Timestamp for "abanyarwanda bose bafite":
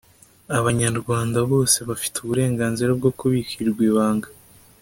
0.59-2.15